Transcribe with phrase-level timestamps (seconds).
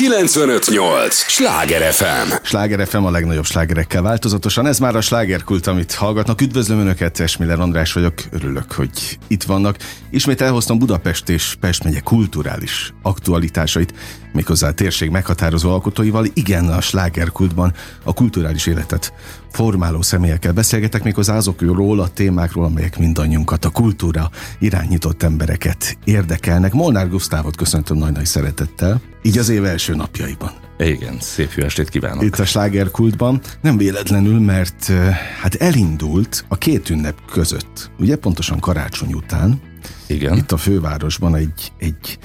[0.00, 1.14] 958!
[1.14, 2.32] Sláger FM!
[2.42, 4.66] Sláger FM a legnagyobb slágerekkel változatosan.
[4.66, 6.40] Ez már a slágerkult, amit hallgatnak.
[6.40, 8.14] Üdvözlöm Önöket, Esmiller András vagyok.
[8.30, 9.76] Örülök, hogy itt vannak.
[10.10, 13.94] Ismét elhoztam Budapest és Pest megye kulturális aktualitásait,
[14.32, 16.26] méghozzá a térség meghatározó alkotóival.
[16.34, 17.72] Igen, a slágerkultban
[18.04, 19.12] a kulturális életet
[19.52, 26.72] formáló személyekkel beszélgetek, méghozzá azokról a témákról, amelyek mindannyiunkat, a kultúra irányított embereket érdekelnek.
[26.72, 30.50] Molnár Gusztávot köszöntöm nagy-nagy szeretettel, így az év első napjaiban.
[30.78, 32.22] Igen, szép jó estét kívánok.
[32.22, 38.60] Itt a slágerkultban nem véletlenül, mert eh, hát elindult a két ünnep között, ugye pontosan
[38.60, 39.60] karácsony után,
[40.06, 40.36] Igen.
[40.36, 42.18] itt a fővárosban egy, egy,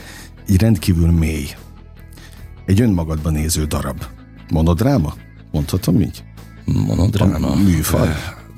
[0.48, 1.48] egy rendkívül mély,
[2.66, 4.04] egy önmagadban néző darab.
[4.52, 5.14] Monodráma?
[5.52, 6.24] Mondhatom így?
[6.66, 7.52] Monodráma.
[7.52, 8.10] A műfaj?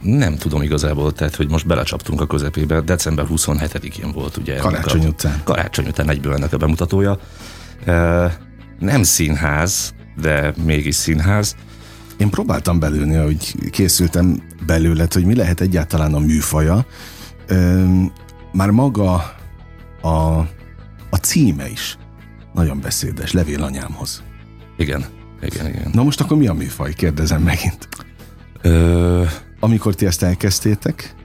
[0.01, 2.81] Nem tudom igazából, tehát hogy most belecsaptunk a közepébe.
[2.81, 4.57] December 27-én volt ugye.
[4.57, 5.41] Karácsony a, után.
[5.43, 7.19] Karácsony után egyből ennek a bemutatója.
[8.79, 11.55] Nem színház, de mégis színház.
[12.17, 16.85] Én próbáltam belülni, hogy készültem belőle, hogy mi lehet egyáltalán a műfaja.
[18.51, 19.35] Már maga
[20.01, 20.07] a,
[21.09, 21.97] a címe is
[22.57, 24.23] nagyon beszédes, levél anyámhoz.
[24.77, 25.05] Igen,
[25.41, 25.89] igen, igen.
[25.93, 26.93] Na most akkor mi a műfaj?
[26.93, 27.87] Kérdezem megint.
[28.61, 29.23] Ö,
[29.59, 31.15] Amikor ti ezt elkezdtétek,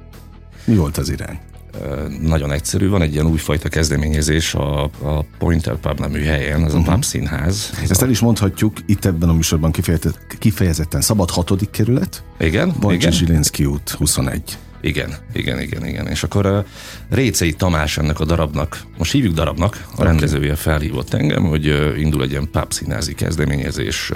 [0.65, 1.39] mi volt az irány?
[1.83, 6.75] Ö, nagyon egyszerű, van egy ilyen újfajta kezdeményezés a, a Pointer Pub nemű helyen, ez
[6.75, 6.95] a uh-huh.
[6.95, 7.71] pub színház.
[7.83, 12.25] Ez Ezt a, el is mondhatjuk, itt ebben a műsorban kifejezett, kifejezetten szabad hatodik kerület,
[12.39, 14.59] igen, igen, Zsilinszki út 21.
[14.83, 16.07] igen, igen, igen, igen.
[16.07, 16.65] És akkor a
[17.11, 21.67] Récei Tamás ennek a darabnak, most hívjuk darabnak, a rendezője felhívott engem, hogy
[21.99, 24.13] indul egy ilyen pub színházi kezdeményezés,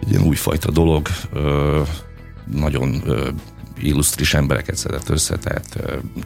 [0.00, 1.08] egy ilyen újfajta dolog,
[2.52, 3.02] nagyon
[3.78, 5.78] illusztris embereket szedett össze, tehát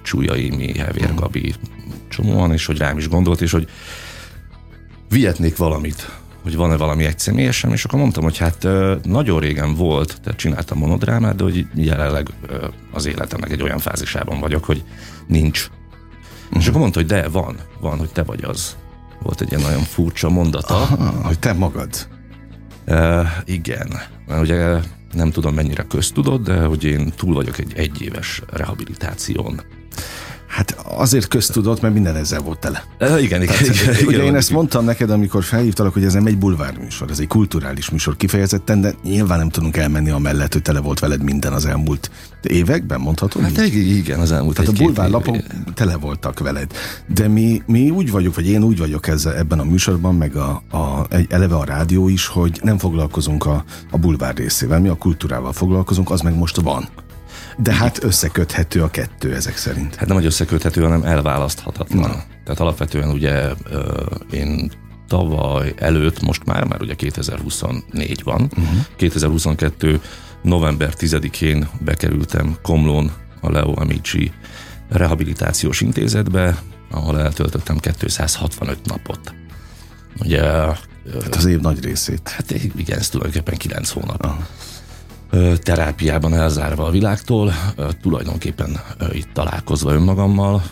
[0.03, 1.55] Csúlyai, mi, Hevér Gabi,
[2.09, 3.69] csomóan, és hogy rám is gondolt, és hogy
[5.09, 6.11] vihetnék valamit,
[6.51, 8.67] hogy van-e valami egyszemélyesem, és akkor mondtam, hogy hát
[9.03, 12.29] nagyon régen volt, tehát csináltam monodrámát, de hogy jelenleg
[12.93, 14.85] az életemnek egy olyan fázisában vagyok, hogy
[15.27, 15.69] nincs.
[16.45, 16.63] Uh-huh.
[16.63, 18.77] És akkor mondta, hogy de, van, van, hogy te vagy az.
[19.23, 20.81] Volt egy ilyen nagyon furcsa mondata.
[20.81, 22.09] Ah, hogy te magad.
[22.87, 24.79] Uh, igen, mert ugye
[25.13, 29.61] nem tudom mennyire köztudod, de hogy én túl vagyok egy egyéves rehabilitáción.
[30.51, 32.85] Hát azért köztudott, mert minden ezzel volt tele.
[33.01, 36.05] Uh, igen, igen, igen, Tehát, igen, ugye én igen, ezt mondtam neked, amikor felhívtalak, hogy
[36.05, 40.11] ez nem egy bulvár műsor, ez egy kulturális műsor kifejezetten, de nyilván nem tudunk elmenni
[40.11, 42.11] amellett, hogy tele volt veled minden az elmúlt
[42.43, 43.43] években, mondhatom?
[43.43, 43.75] Hát így?
[43.75, 45.37] igen, igen, az elmúlt Tehát a bulvárlapok
[45.75, 46.73] tele voltak veled.
[47.07, 50.63] De mi, mi úgy vagyunk, vagy én úgy vagyok ezzel, ebben a műsorban, meg a,
[50.71, 54.97] a, egy, eleve a rádió is, hogy nem foglalkozunk a, a bulvár részével, mi a
[54.97, 56.89] kultúrával foglalkozunk, az meg most van.
[57.63, 59.95] De hát összeköthető a kettő ezek szerint.
[59.95, 62.11] Hát nem, hogy összeköthető, hanem elválaszthatatlan.
[62.11, 62.23] Na.
[62.45, 63.49] Tehát alapvetően ugye
[64.31, 64.71] én
[65.09, 68.85] tavaly előtt, most már, már ugye 2024 van, uh-huh.
[68.97, 70.01] 2022
[70.43, 74.33] november 10-én bekerültem Komlón a Leo Amici
[74.89, 79.35] rehabilitációs intézetbe, ahol eltöltöttem 265 napot.
[80.21, 80.43] Ugye,
[81.23, 82.29] Hát az év nagy részét.
[82.29, 84.25] hát igen, ez tulajdonképpen 9 hónap.
[84.25, 84.29] Ö,
[85.63, 87.53] terápiában elzárva a világtól,
[88.03, 88.81] tulajdonképpen
[89.13, 90.63] itt találkozva önmagammal.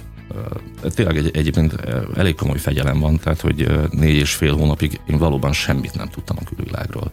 [0.95, 1.75] Tényleg egy, egyébként
[2.17, 6.37] elég komoly fegyelem van, tehát hogy négy és fél hónapig én valóban semmit nem tudtam
[6.41, 7.13] a külvilágról.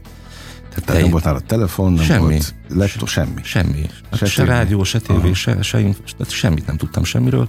[0.75, 2.19] Tehát nem volt nálad telefon, nem Semmi.
[2.21, 3.41] volt laptop, semmi.
[3.43, 3.89] Semmi.
[4.11, 4.47] Se Se, se tévé.
[4.55, 7.47] rádió, se tévé, se, se, inf- tehát semmit nem tudtam semmiről.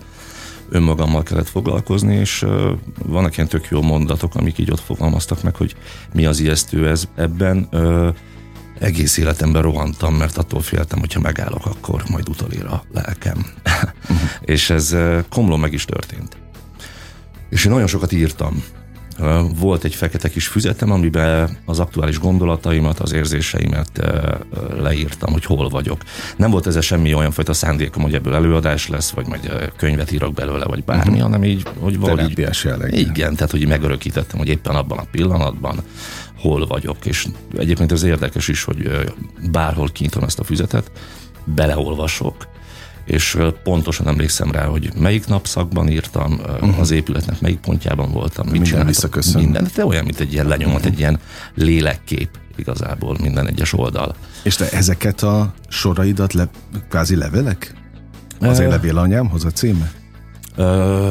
[0.68, 2.70] Önmagammal kellett foglalkozni, és uh,
[3.04, 5.76] vannak ilyen tök jó mondatok, amik így ott fogalmaztak meg, hogy
[6.12, 7.68] mi az ijesztő ez ebben.
[7.72, 8.08] Uh,
[8.78, 13.46] egész életemben rohantam, mert attól féltem, hogyha megállok, akkor majd utolér a lelkem.
[14.40, 14.96] és ez
[15.28, 16.36] komlón meg is történt.
[17.48, 18.64] És én nagyon sokat írtam.
[19.54, 24.02] Volt egy fekete kis füzetem, amiben az aktuális gondolataimat, az érzéseimet
[24.78, 26.02] leírtam, hogy hol vagyok.
[26.36, 30.34] Nem volt ezzel semmi olyan fajta szándékom, hogy ebből előadás lesz, vagy majd könyvet írok
[30.34, 31.22] belőle, vagy bármi, uh-huh.
[31.22, 32.34] hanem így, hogy valahogy
[32.94, 35.82] igen, tehát hogy megörökítettem, hogy éppen abban a pillanatban
[36.38, 37.26] hol vagyok, és
[37.58, 38.90] egyébként ez érdekes is, hogy
[39.50, 40.90] bárhol kinyitom ezt a füzetet,
[41.44, 42.46] beleolvasok,
[43.06, 46.78] és pontosan emlékszem rá, hogy melyik napszakban írtam, uh-huh.
[46.78, 49.42] az épületnek melyik pontjában voltam, mit Minden csináltam, visszaköszön.
[49.42, 50.92] Minden, de olyan, mint egy ilyen lenyomat, uh-huh.
[50.92, 51.18] egy ilyen
[51.54, 54.14] lélekkép igazából minden egyes oldal.
[54.42, 56.48] És te ezeket a soraidat le,
[56.88, 57.74] kvázi levelek?
[58.40, 59.92] Azért Ö, levél anyámhoz a címe?
[60.56, 61.10] Ö,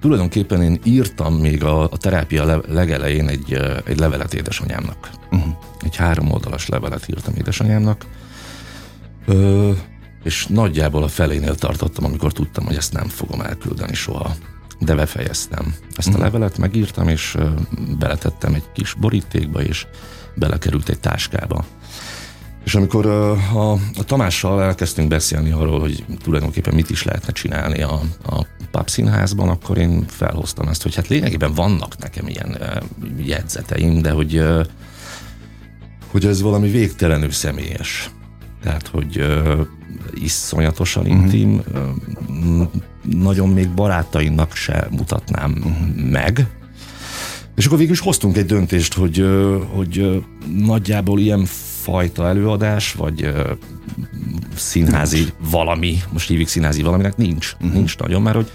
[0.00, 3.52] tulajdonképpen én írtam még a, a terápia le, legelején egy,
[3.84, 5.10] egy levelet édesanyámnak.
[5.30, 5.52] Uh-huh.
[5.80, 8.06] Egy három oldalas levelet írtam édesanyámnak,
[9.26, 9.70] ö,
[10.24, 14.34] és nagyjából a felénél tartottam, amikor tudtam, hogy ezt nem fogom elküldeni soha.
[14.80, 15.74] de befejeztem.
[15.96, 16.20] Ezt a Mhm.
[16.20, 17.36] levelet megírtam, és
[17.98, 19.86] beletettem egy kis borítékba, és
[20.34, 21.64] belekerült egy táskába.
[22.64, 28.00] És amikor a, a Tamással elkezdtünk beszélni arról, hogy tulajdonképpen mit is lehetne csinálni a,
[28.26, 32.58] a pub színházban, akkor én felhoztam ezt, hogy hát lényegében vannak nekem ilyen
[33.18, 34.42] jegyzeteim, de hogy,
[36.10, 38.10] hogy ez valami végtelenül személyes.
[38.62, 39.26] Tehát, hogy
[40.14, 41.62] iszonyatosan intim,
[42.28, 42.82] m-
[43.14, 45.50] nagyon még barátaimnak se mutatnám
[46.10, 46.46] meg.
[47.56, 49.24] És akkor végül is hoztunk egy döntést, hogy,
[49.74, 50.24] hogy
[50.58, 51.44] nagyjából ilyen
[51.82, 53.32] fajta előadás, vagy
[54.54, 55.32] színházi nincs.
[55.50, 57.52] valami, most hívjuk színházi valaminek, nincs.
[57.52, 57.72] Uh-huh.
[57.72, 58.50] Nincs nagyon, mert hogy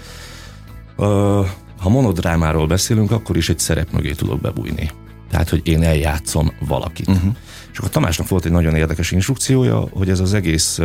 [1.78, 4.90] ha monodrámáról beszélünk, akkor is egy szerep mögé tudok bebújni.
[5.30, 7.08] Tehát, hogy én eljátszom valakit.
[7.08, 7.34] Uh-huh.
[7.72, 10.78] És akkor Tamásnak volt egy nagyon érdekes instrukciója, hogy ez az egész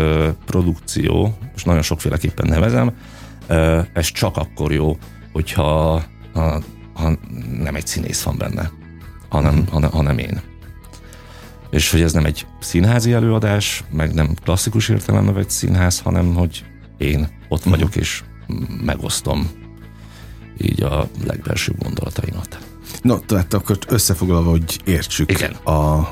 [0.45, 2.93] produkció, most nagyon sokféleképpen nevezem,
[3.93, 4.97] ez csak akkor jó,
[5.31, 6.03] hogyha
[6.33, 6.61] ha,
[6.93, 7.17] ha
[7.59, 8.71] nem egy színész van benne,
[9.29, 9.69] hanem, uh-huh.
[9.69, 10.41] hanem, hanem én.
[11.69, 16.65] És hogy ez nem egy színházi előadás, meg nem klasszikus értelemben vett színház, hanem hogy
[16.97, 18.23] én ott vagyok, és
[18.85, 19.49] megosztom
[20.57, 22.59] így a legbelsőbb gondolataimat.
[23.01, 25.31] No, tehát akkor összefoglalva, hogy értsük.
[25.31, 25.51] Igen.
[25.51, 26.07] A,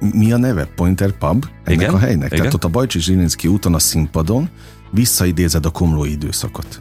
[0.00, 0.64] mi a neve?
[0.64, 1.44] Pointer Pub?
[1.64, 2.26] Ennek Igen, a helynek?
[2.26, 2.38] igen.
[2.38, 4.48] Tehát ott a Bajcsi Zsilinszki úton a színpadon
[4.90, 6.80] visszaidézed a komlói időszakot.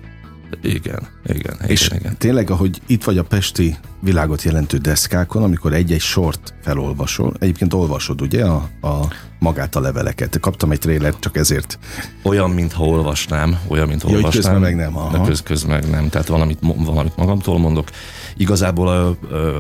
[0.62, 2.18] Igen, igen, igen, És igen.
[2.18, 8.22] tényleg, ahogy itt vagy a pesti világot jelentő deszkákon, amikor egy-egy sort felolvasol, egyébként olvasod
[8.22, 9.08] ugye a, a
[9.40, 10.40] magát a leveleket.
[10.40, 11.80] Kaptam egy trélert, csak ezért.
[12.24, 14.42] Olyan, mintha olvasnám, olyan, mintha Ja, olvasnám.
[14.44, 15.18] közben meg nem, aha.
[15.18, 17.90] De köz, közben meg nem, tehát valamit, valamit magamtól mondok.
[18.38, 19.58] Igazából ö,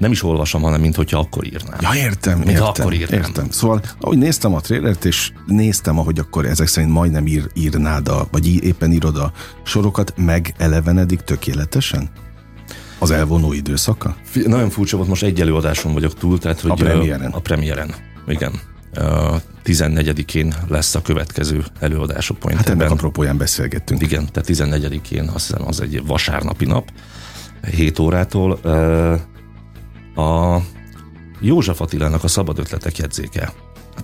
[0.00, 1.78] nem is olvasom, hanem mint hogyha akkor írnám.
[1.80, 3.20] Ja, értem, Mint értem, akkor írnám.
[3.20, 3.50] értem.
[3.50, 8.28] Szóval, ahogy néztem a trélert, és néztem, ahogy akkor ezek szerint majdnem ír, írnád, a,
[8.30, 9.32] vagy í- éppen írod a
[9.64, 12.08] sorokat, megelevenedik tökéletesen?
[12.98, 14.16] Az elvonó időszaka?
[14.46, 17.30] Nagyon furcsa volt, most egy előadáson vagyok túl, tehát hogy A premiéren.
[17.30, 17.94] A premiéren,
[18.26, 18.52] igen.
[18.94, 24.02] A 14-én lesz a következő előadás a Hát ennek apropóján beszélgettünk.
[24.02, 24.48] Igen, tehát
[24.80, 26.90] 14-én azt hiszem az egy vasárnapi nap,
[27.70, 28.60] 7 órától.
[30.20, 30.62] A
[31.40, 33.52] József Attilának a szabad ötletek jegyzéke.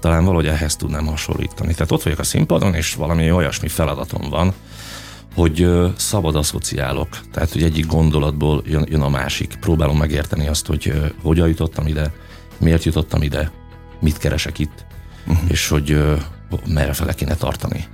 [0.01, 1.73] Talán valahogy ehhez tudnám hasonlítani.
[1.73, 4.53] Tehát ott vagyok a színpadon, és valami olyasmi feladatom van,
[5.35, 7.09] hogy szabad asszociálok.
[7.33, 9.57] Tehát, hogy egyik gondolatból jön, jön a másik.
[9.61, 12.13] Próbálom megérteni azt, hogy hogyan jutottam ide,
[12.59, 13.51] miért jutottam ide,
[14.01, 14.87] mit keresek itt,
[15.27, 15.51] uh-huh.
[15.51, 16.15] és hogy ö,
[16.69, 17.85] merre fele kéne tartani.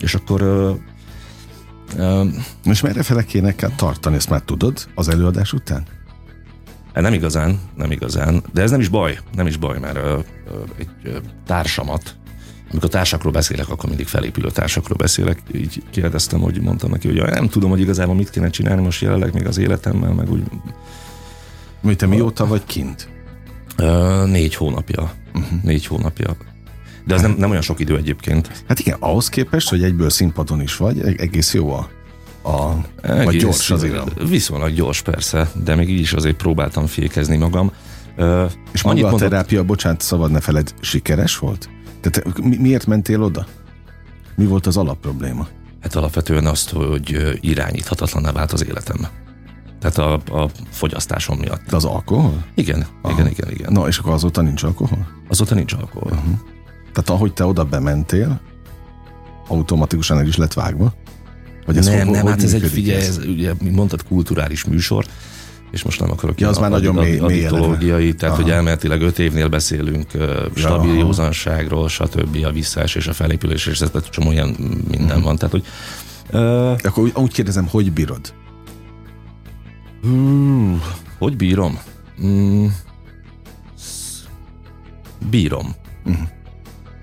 [0.00, 0.72] És akkor ö,
[1.96, 2.24] ö,
[2.64, 5.86] Most merre fele kéne tartani, ezt már tudod az előadás után?
[6.94, 10.18] Hát nem igazán, nem igazán, de ez nem is baj, nem is baj, mert ö,
[10.46, 11.16] ö, egy ö,
[11.46, 12.16] társamat,
[12.72, 17.48] amikor társakról beszélek, akkor mindig felépülő társakról beszélek, így kérdeztem, hogy mondtam neki, hogy nem
[17.48, 20.42] tudom, hogy igazából mit kéne csinálni most jelenleg még az életemmel, meg úgy
[21.82, 23.08] Hogy te mióta vagy kint?
[23.76, 25.62] ö, négy hónapja, uh-huh.
[25.62, 26.36] négy hónapja.
[27.06, 28.64] De ez nem, nem olyan sok idő egyébként.
[28.68, 31.88] Hát igen, ahhoz képest, hogy egyből színpadon is vagy, eg- egész jó a,
[32.42, 34.06] a vagy Egész- gyors az iram.
[34.28, 37.72] Viszonylag gyors persze, de még így is azért próbáltam fékezni magam.
[38.16, 41.68] Ö, És maga a mondott- terápia, bocsánat, szabad ne feled, sikeres volt?
[42.00, 43.46] Tehát mi, miért mentél oda?
[44.36, 45.46] Mi volt az alapprobléma?
[45.80, 49.06] Hát alapvetően azt, hogy irányíthatatlaná vált az életem.
[49.80, 50.12] Tehát a,
[50.42, 51.62] a fogyasztásom miatt.
[51.70, 52.44] De az alkohol?
[52.54, 53.14] Igen, Aha.
[53.14, 53.72] igen, igen, igen.
[53.72, 55.06] Na, és akkor azóta nincs alkohol?
[55.28, 56.12] Azóta nincs alkohol.
[56.12, 56.38] Uh-huh.
[56.92, 58.40] Tehát ahogy te oda bementél,
[59.48, 60.92] automatikusan el is lett vágva?
[61.66, 64.64] Vagy ez nem, hogy- nem, hogy hát ez egy, figyelj, ez, ugye, mint mondtad, kulturális
[64.64, 65.04] műsor,
[65.70, 67.18] és most nem akarok Ja, az már nagyon mély-
[68.16, 68.42] tehát Aha.
[68.42, 70.98] hogy elméletileg öt évnél beszélünk ö, stabil aha.
[71.00, 72.44] józanságról, stb.
[72.44, 74.56] a visszaesés, a felépülés, és ez egy csomó ilyen
[74.90, 75.22] minden Mhm.
[75.26, 75.36] van.
[75.36, 75.64] Tehát, hogy
[76.30, 78.32] ö, Akkor úgy, úgy kérdezem, hogy bírod?
[80.02, 80.78] Hú,
[81.18, 81.78] hogy bírom?
[82.24, 82.66] Mm,
[85.30, 85.74] bírom.
[86.04, 86.22] Mhm.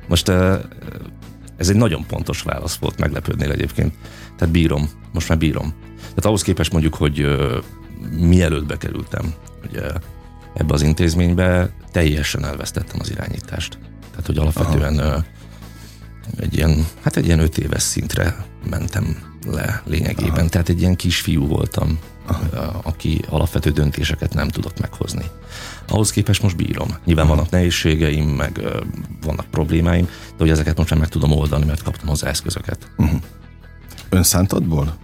[0.07, 0.59] Most eh,
[1.57, 3.93] ez egy nagyon pontos válasz volt, meglepődnél egyébként.
[4.39, 5.73] Tehát bírom, most már bírom.
[5.99, 7.57] Tehát ahhoz képest mondjuk, hogy ö,
[8.17, 9.33] mielőtt bekerültem
[9.69, 9.81] ugye,
[10.53, 13.77] ebbe az intézménybe, teljesen elvesztettem az irányítást.
[14.09, 15.17] Tehát, hogy alapvetően ö,
[16.37, 19.17] egy ilyen, hát egy ilyen öt éves szintre mentem
[19.47, 20.39] le lényegében.
[20.39, 20.49] Aha.
[20.49, 22.79] Tehát egy ilyen kisfiú voltam, Aha.
[22.83, 25.25] aki alapvető döntéseket nem tudott meghozni.
[25.87, 26.87] Ahhoz képest most bírom.
[27.05, 27.35] Nyilván Aha.
[27.35, 28.81] vannak nehézségeim, meg ö,
[29.21, 32.91] vannak problémáim, de hogy ezeket most már meg tudom oldani, mert kaptam hozzá eszközöket.
[34.09, 34.95] Önszántadból?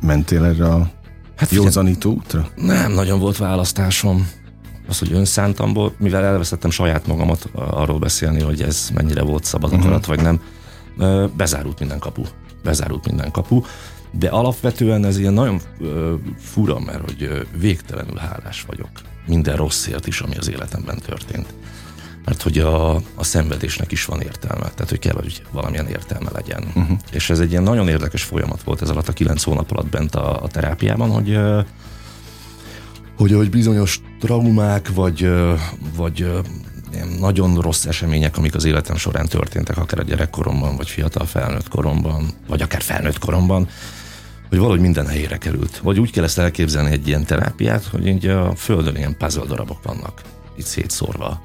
[0.00, 0.90] Mentél erre a
[1.36, 2.48] Hát figyelj, józanító útra?
[2.56, 4.30] nem nagyon volt választásom.
[4.88, 10.06] Az, hogy önszántamból, mivel elvesztettem saját magamat arról beszélni, hogy ez mennyire volt szabad akarat,
[10.06, 10.16] uh-huh.
[10.16, 10.40] vagy nem,
[11.36, 12.22] bezárult minden kapu.
[12.62, 13.62] Bezárult minden kapu.
[14.10, 15.60] De alapvetően ez ilyen nagyon
[16.38, 18.90] fura, mert hogy végtelenül hálás vagyok
[19.26, 21.54] minden rosszért is, ami az életemben történt.
[22.24, 26.64] Mert hogy a, a szenvedésnek is van értelme, tehát hogy kell, hogy valamilyen értelme legyen.
[26.74, 26.98] Uh-huh.
[27.12, 30.14] És ez egy ilyen nagyon érdekes folyamat volt ez alatt a kilenc hónap alatt bent
[30.14, 31.38] a, a terápiában, hogy
[33.16, 35.30] hogy, hogy bizonyos traumák, vagy,
[35.96, 36.30] vagy
[37.18, 42.30] nagyon rossz események, amik az életem során történtek, akár a gyerekkoromban, vagy fiatal felnőtt koromban,
[42.48, 43.68] vagy akár felnőtt koromban,
[44.48, 45.78] hogy valahogy minden helyére került.
[45.78, 49.82] Vagy úgy kell ezt elképzelni egy ilyen terápiát, hogy így a földön ilyen puzzle darabok
[49.82, 50.22] vannak,
[50.56, 51.40] itt szétszórva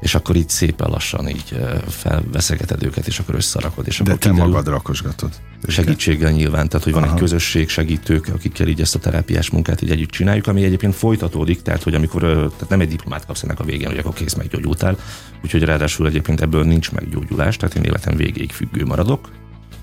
[0.00, 3.86] és akkor így szépen lassan így felveszegeted őket, és akkor összerakod.
[3.86, 5.30] És De akkor te kiderül, magad rakosgatod.
[5.66, 7.12] Segítséggel nyilván, tehát hogy van Aha.
[7.12, 11.62] egy közösség segítők, akikkel így ezt a terápiás munkát így együtt csináljuk, ami egyébként folytatódik,
[11.62, 14.98] tehát hogy amikor tehát nem egy diplomát kapsz ennek a végén, hogy akkor kész meggyógyultál,
[15.44, 19.28] úgyhogy ráadásul egyébként ebből nincs meggyógyulás, tehát én életem végéig függő maradok.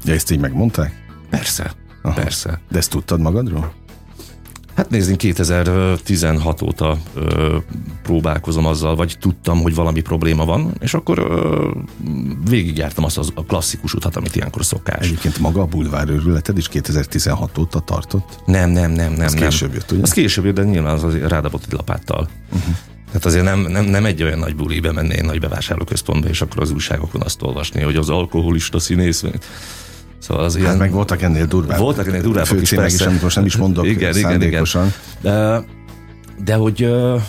[0.04, 1.06] De ezt így megmondták?
[1.30, 2.22] Persze, Aha.
[2.22, 2.62] persze.
[2.70, 3.74] De ezt tudtad magadról?
[4.78, 7.58] Hát nézni, 2016 óta ö,
[8.04, 11.72] próbálkozom azzal, vagy tudtam, hogy valami probléma van, és akkor ö,
[12.50, 15.06] végigjártam azt az, a klasszikus utat, amit ilyenkor szokás.
[15.06, 18.40] Egyébként maga a bulvár őrületed is 2016 óta tartott?
[18.46, 19.26] Nem, nem, nem, nem.
[19.26, 19.50] Ez nem.
[19.50, 20.02] később jött, ugye?
[20.02, 22.28] Az később jött, de nyilván az rádabott egy lapáttal.
[22.52, 22.76] Uh-huh.
[23.06, 26.62] Tehát azért nem, nem, nem egy olyan nagy buli bemenni egy nagy bevásárlóközpontba, és akkor
[26.62, 29.24] az újságokon azt olvasni, hogy az alkoholista színész.
[30.20, 30.70] Szóval az ilyen...
[30.70, 31.80] Hát meg voltak ennél durvább.
[31.80, 33.10] Voltak ennél durvábbak is, Főcímek is, persze.
[33.10, 34.66] amit most nem is mondok Igen, igen, igen.
[35.22, 35.64] De,
[36.44, 37.22] de hogy uh,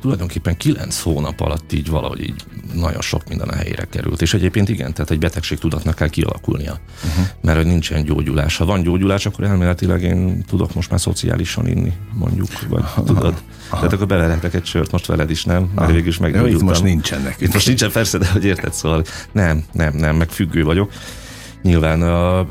[0.00, 2.44] tulajdonképpen kilenc hónap alatt így valahogy így
[2.74, 4.22] nagyon sok minden a helyére került.
[4.22, 6.80] És egyébként igen, tehát egy betegség tudatnak kell kialakulnia.
[7.04, 7.26] Uh-huh.
[7.40, 8.56] Mert hogy nincsen gyógyulás.
[8.56, 13.34] Ha van gyógyulás, akkor elméletileg én tudok most már szociálisan inni, mondjuk, vagy tudod.
[13.70, 15.70] Tehát akkor belehetek egy sört most veled is, nem?
[15.74, 17.36] Mert végül is Jó, itt most nincsenek.
[17.38, 20.92] Itt most nincsen persze, de hogy érted, szóval nem, nem, nem, meg függő vagyok.
[21.62, 22.42] Nyilván ö,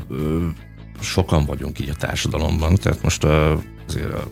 [1.00, 3.54] sokan vagyunk így a társadalomban, tehát most ö,
[3.88, 4.24] azért a,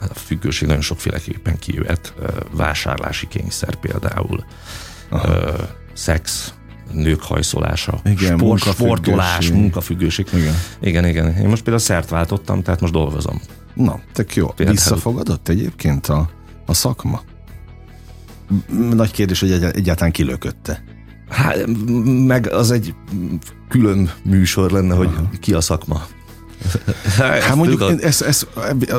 [0.00, 2.14] a függőség nagyon sokféleképpen kijöhet.
[2.52, 4.44] Vásárlási kényszer például,
[5.10, 5.52] ö,
[5.92, 6.52] szex,
[6.92, 8.86] nők hajszolása, Igen, sport, munkafüggőség.
[8.86, 10.26] sportolás, munkafüggőség.
[10.34, 10.54] Igen.
[10.80, 11.36] igen, igen.
[11.36, 13.40] Én most például szert váltottam, tehát most dolgozom.
[13.74, 14.46] Na, tök jó.
[14.46, 16.30] Például- Visszafogadott egyébként a,
[16.66, 17.22] a szakma?
[18.92, 20.84] Nagy kérdés, hogy egy- egyáltalán kilökötte.
[21.28, 21.66] Hát,
[22.26, 22.94] meg az egy
[23.68, 26.06] külön műsor lenne, hogy ki a szakma.
[27.18, 28.00] Hát mondjuk tudod?
[28.02, 28.46] ez, ez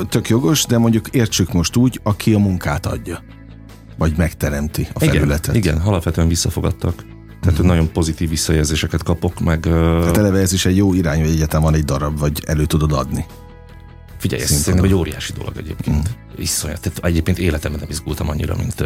[0.09, 3.23] tök jogos, de mondjuk értsük most úgy, aki a munkát adja.
[3.97, 5.55] Vagy megteremti a felületet.
[5.55, 7.03] Igen, igen, alapvetően visszafogadtak.
[7.41, 11.29] Tehát hogy nagyon pozitív visszajelzéseket kapok, meg Tehát eleve ez is egy jó irány, hogy
[11.29, 13.25] egyáltalán van egy darab, vagy elő tudod adni.
[14.17, 16.09] figyelj, ez szerintem egy óriási dolog egyébként.
[16.09, 16.41] Mm.
[16.41, 16.79] Iszonyat.
[16.81, 18.83] Tehát egyébként életemben nem izgultam annyira, mint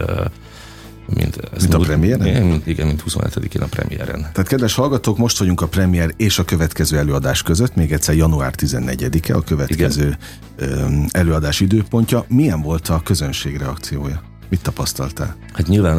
[1.07, 2.27] mint, ezt Mint a múlt- premiéren?
[2.27, 4.19] Igen, mint, igen, mint 27-én a premiéren.
[4.21, 8.53] Tehát kedves hallgatók, most vagyunk a premier és a következő előadás között, még egyszer január
[8.57, 10.17] 14-e a következő
[10.55, 12.25] öm, előadás időpontja.
[12.27, 14.21] Milyen volt a közönség reakciója?
[14.49, 15.35] Mit tapasztaltál?
[15.53, 15.95] Hát nyilván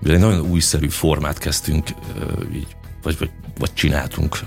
[0.00, 1.88] mivel egy nagyon újszerű formát kezdtünk,
[2.54, 4.38] így, vagy, vagy, vagy csináltunk.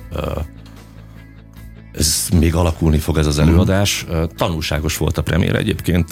[1.93, 4.05] Ez még alakulni fog ez az előadás.
[4.09, 6.11] Ö, Tanulságos volt a premier egyébként.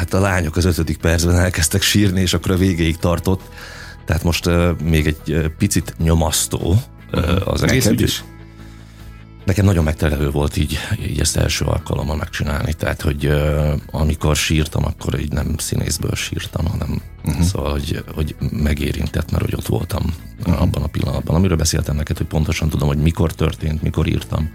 [0.00, 3.42] Hát a lányok az ötödik percben elkezdtek sírni, és akkor a végéig tartott.
[4.04, 8.24] Tehát most ö, még egy ö, picit nyomasztó ö, az egész Neked is?
[9.44, 10.78] Nekem nagyon megterelő volt így,
[11.08, 16.66] így ezt első alkalommal megcsinálni, tehát hogy uh, amikor sírtam, akkor így nem színészből sírtam,
[16.66, 17.44] hanem uh-huh.
[17.44, 20.62] szóval, hogy, hogy megérintett, mert hogy ott voltam uh-huh.
[20.62, 24.50] abban a pillanatban, amiről beszéltem neked, hogy pontosan tudom, hogy mikor történt, mikor írtam.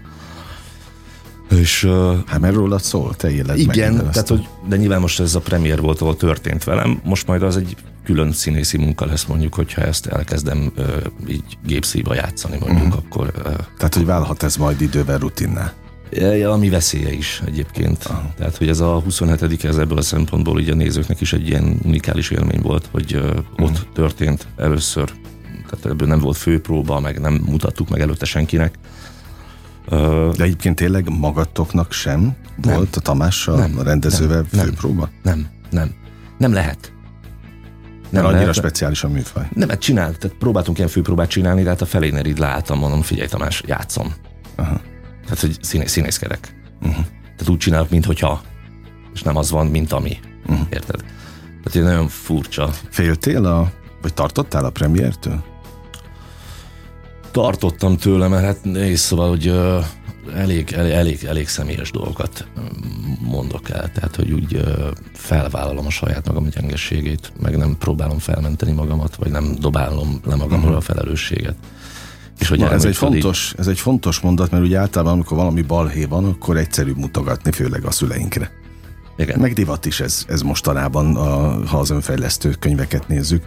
[1.50, 5.34] És uh, Hát mert rólad szól, te éled igen, tehát, hogy, de nyilván most ez
[5.34, 9.54] a premier volt, ahol történt velem, most majd az egy külön színészi munka lesz mondjuk,
[9.54, 10.86] hogyha ezt elkezdem uh,
[11.28, 13.02] így gépszíva játszani mondjuk, uh-huh.
[13.04, 13.42] akkor uh,
[13.76, 15.72] Tehát, hogy válhat ez majd idővel rutinná.
[16.10, 18.04] Ja, ami veszélye is egyébként.
[18.04, 18.32] Aha.
[18.36, 21.78] Tehát, hogy ez a 27 ez ebből a szempontból így a nézőknek is egy ilyen
[21.84, 25.12] unikális élmény volt, hogy uh, ott történt először,
[25.70, 28.78] tehát ebből nem volt főpróba, meg nem mutattuk meg előtte senkinek.
[30.36, 32.74] De egyébként tényleg magatoknak sem Nem.
[32.74, 33.78] volt a Tamással, Nem.
[33.78, 34.64] a rendezővel Nem.
[34.64, 35.10] Főpróba?
[35.22, 35.94] nem, nem.
[36.38, 36.92] Nem lehet.
[38.10, 38.54] Nem annyira lehet.
[38.54, 39.48] speciális a műfaj.
[39.54, 43.02] Nem, hát csinált, tehát próbáltunk ilyen főpróbát csinálni, de hát a felénél így leálltam, mondom,
[43.02, 44.14] figyelj Tamás, játszom.
[44.56, 44.80] Aha.
[45.22, 46.54] Tehát, hogy színé, színészkedek.
[46.82, 47.04] Uh-huh.
[47.22, 48.42] Tehát úgy csinálok, minthogyha,
[49.14, 50.18] és nem az van, mint ami.
[50.46, 50.66] Uh-huh.
[50.70, 51.00] Érted?
[51.62, 52.70] Tehát egy nagyon furcsa.
[52.90, 55.44] Féltél a, vagy tartottál a premiértől?
[57.36, 59.46] Tartottam tőle, mert hát nézd, szóval, hogy
[60.34, 62.46] elég, elég, elég, elég személyes dolgokat
[63.20, 64.64] mondok el, tehát, hogy úgy
[65.12, 70.60] felvállalom a saját magam gyengeségét, meg nem próbálom felmenteni magamat, vagy nem dobálom le magamról
[70.60, 70.76] uh-huh.
[70.76, 71.54] a felelősséget.
[72.38, 75.36] És hogy Na, ez, egy így- fontos, ez egy fontos mondat, mert ugye általában, amikor
[75.36, 78.50] valami balhé van, akkor egyszerűbb mutogatni, főleg a szüleinkre.
[79.16, 79.40] Igen.
[79.40, 83.44] Meg divat is ez, ez mostanában, a, ha az önfejlesztő könyveket nézzük.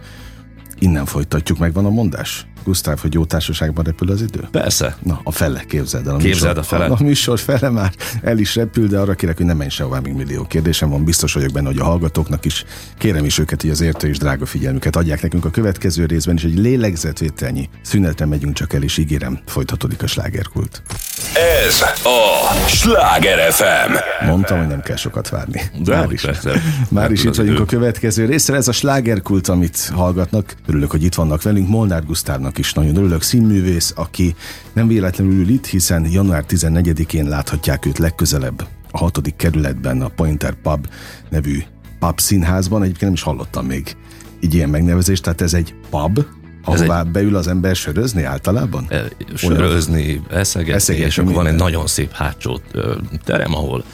[0.78, 2.46] Innen folytatjuk, meg van a mondás.
[2.64, 4.48] Gusztáv, hogy jó társaságban repül az idő?
[4.50, 4.96] Persze.
[5.02, 6.14] Na, a fele, képzeld el.
[6.14, 6.94] A Képzeld műsor, a fele.
[6.94, 10.12] A műsor fele már el is repül, de arra kérek, hogy ne menj sehová, még
[10.12, 11.04] millió kérdésem van.
[11.04, 12.64] Biztos vagyok benne, hogy a hallgatóknak is.
[12.98, 16.44] Kérem is őket, hogy az értő és drága figyelmüket adják nekünk a következő részben is.
[16.44, 20.82] Egy lélegzetvételnyi szünetre megyünk csak el, és ígérem, folytatódik a slágerkult.
[21.66, 23.92] Ez a Sláger FM.
[24.26, 25.62] Mondtam, hogy nem kell sokat várni.
[25.82, 26.50] De már is, persze.
[26.88, 28.56] már is Repül itt vagyunk a következő részre.
[28.56, 30.54] Ez a slágerkult, amit hallgatnak.
[30.66, 31.68] Örülök, hogy itt vannak velünk.
[31.68, 33.22] Molnár Gusztávnak is nagyon örülök.
[33.22, 34.34] Színművész, aki
[34.72, 40.54] nem véletlenül ül itt, hiszen január 14-én láthatják őt legközelebb a hatodik kerületben, a Pointer
[40.54, 40.86] Pub
[41.28, 41.62] nevű
[41.98, 42.82] pub színházban.
[42.82, 43.96] Egyébként nem is hallottam még
[44.40, 45.22] így ilyen megnevezést.
[45.22, 46.24] Tehát ez egy pub,
[46.64, 48.86] ahová beül az ember sörözni általában?
[48.88, 49.02] E,
[49.34, 52.60] Sörözni, eszegetni, Eszegetni, és akkor van egy nagyon szép hátsó
[53.24, 53.84] terem, ahol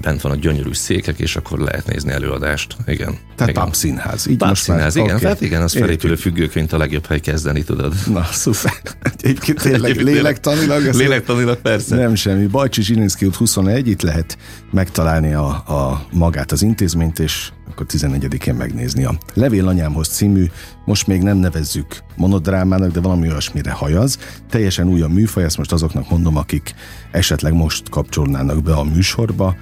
[0.00, 2.76] bent van a gyönyörű székek, és akkor lehet nézni előadást.
[2.86, 3.18] Igen.
[3.36, 3.72] Tehát igen.
[3.72, 4.26] színház.
[4.26, 5.16] Így most már- színház, igen.
[5.16, 5.26] oké.
[5.26, 7.94] Hát igen, az felépülő függőkönyv a legjobb hely kezdeni, tudod.
[8.12, 8.72] Na, szuper.
[9.02, 10.94] Egyébként tényleg Egyébként lélektanilag.
[10.94, 11.96] Lélektanilag persze.
[11.96, 12.46] Nem semmi.
[12.46, 14.38] Bajcsi Zsilinszki út 21, itt lehet
[14.70, 20.46] megtalálni a, a magát az intézményt, és akkor 14-én megnézni a Levél anyámhoz című,
[20.84, 24.18] most még nem nevezzük monodrámának, de valami olyasmire hajaz.
[24.50, 26.74] Teljesen új a műfaj, ezt most azoknak mondom, akik
[27.10, 29.56] esetleg most kapcsolnának be a műsorba.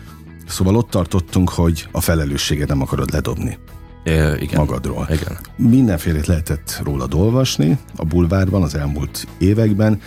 [0.47, 3.59] Szóval ott tartottunk, hogy a felelősséget nem akarod ledobni
[4.05, 4.59] É, igen.
[4.59, 5.07] magadról.
[5.11, 5.39] Igen.
[5.57, 10.01] Mindenfélét lehetett rólad olvasni a bulvárban az elmúlt években.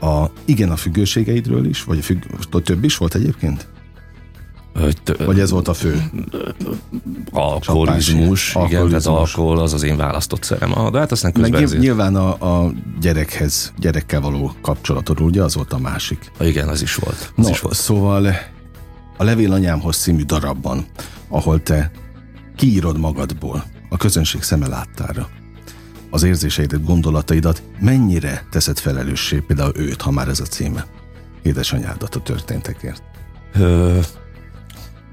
[0.00, 2.22] A, igen, a függőségeidről is, vagy a függ,
[2.62, 3.66] több is volt egyébként?
[5.26, 6.02] Vagy ez volt a fő?
[7.30, 9.06] alkoholizmus, igen, tehát Alkoholizmus.
[9.34, 10.72] alkohol az az én választott szerem.
[10.78, 15.42] Ah, De hát aztán Meg közben ezért, nyilván a, a gyerekhez, gyerekkel való kapcsolatodról, ugye
[15.42, 16.30] az volt a másik.
[16.38, 17.32] Ah, igen, az is volt.
[17.36, 17.74] Az No, is volt.
[17.74, 18.26] szóval
[19.16, 20.84] a Levél anyámhoz című darabban,
[21.28, 21.90] ahol te
[22.56, 25.28] kiírod magadból a közönség szeme láttára
[26.10, 30.86] az érzéseidet, gondolataidat, mennyire teszed felelőssé például őt, ha már ez a címe,
[31.42, 33.02] édesanyádat a történtekért.
[33.54, 33.98] Ö,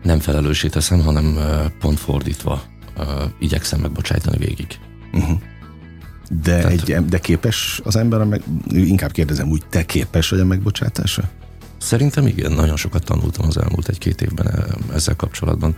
[0.03, 1.37] nem felelőssé teszem, hanem
[1.79, 2.63] pont fordítva
[3.39, 4.67] igyekszem megbocsájtani végig.
[6.29, 10.45] De, Tehát- egy, de képes az ember, meg, inkább kérdezem úgy, te képes vagy a
[10.45, 11.23] megbocsátása?
[11.77, 15.75] Szerintem igen, nagyon sokat tanultam az elmúlt egy-két évben ezzel kapcsolatban.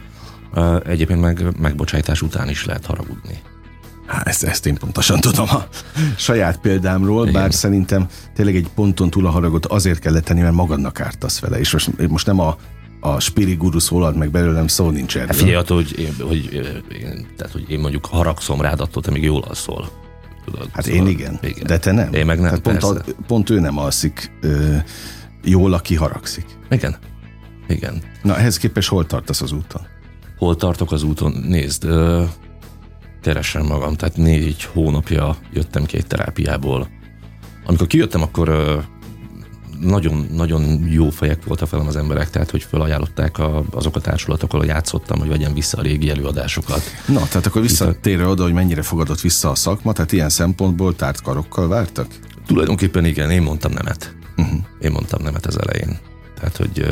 [0.86, 3.42] Egyébként meg megbocsájtás után is lehet haragudni.
[4.06, 5.68] Hát ezt, ezt én pontosan tudom a
[6.18, 7.42] saját példámról, Igen.
[7.42, 11.60] bár szerintem tényleg egy ponton túl a haragot azért kell tenni, mert magadnak ártasz vele.
[11.60, 12.58] És most, most nem a,
[13.04, 15.28] a spiri guru szólalt meg belőlem, szó nincs erről.
[15.28, 16.54] Hát figyelj, attól, hogy én, hogy,
[17.02, 19.90] én, tehát, hogy én mondjuk haragszom rád, attól te még jól alszol.
[20.46, 20.70] Tudod?
[20.72, 22.14] Hát Szóval- én igen, igen, de te nem.
[22.14, 24.76] Én meg nem, Tehát pont, a, pont ő nem alszik ö,
[25.44, 26.46] jól, aki haragszik.
[26.70, 26.96] Igen.
[27.68, 28.02] Igen.
[28.24, 29.82] Na, ehhez képest hol tartasz az úton?
[30.38, 31.32] Hol tartok az úton?
[31.48, 32.24] Nézd, ö,
[33.22, 36.88] keresem magam, tehát négy hónapja jöttem egy terápiából.
[37.66, 38.78] Amikor kijöttem, akkor ö,
[39.82, 44.54] nagyon, nagyon jó fejek voltak velem az emberek, tehát hogy felajánlották a, azok a társulatok,
[44.54, 46.82] ahol játszottam, hogy vegyem vissza a régi előadásokat.
[47.08, 51.22] Na, tehát akkor visszatérve oda, hogy mennyire fogadott vissza a szakma, tehát ilyen szempontból tárt
[51.22, 52.08] karokkal vártak?
[52.46, 54.16] Tulajdonképpen igen, én mondtam nemet.
[54.38, 54.60] Uh-huh.
[54.82, 55.98] Én mondtam nemet az elején.
[56.36, 56.86] Tehát, hogy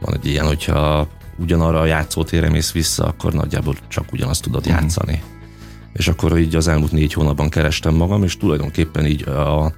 [0.00, 1.08] van egy ilyen, hogyha
[1.38, 4.80] ugyanarra a játszótérre mész vissza, akkor nagyjából csak ugyanazt tudod uh-huh.
[4.80, 5.22] játszani.
[5.92, 9.72] És akkor így az elmúlt négy hónapban kerestem magam, és tulajdonképpen így a,